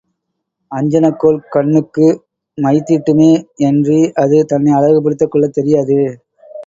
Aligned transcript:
அஞ்சனக் 0.71 1.17
கோல் 1.17 1.37
கண்ணுக்கு 1.49 2.07
மைதீட்டுமே 2.57 3.29
யன்றி 3.59 4.01
அது 4.23 4.39
தன்னை 4.45 4.73
அழகுபடுத்திக் 4.79 5.31
கொள்ளத் 5.31 5.53
தெரியாது. 5.53 5.99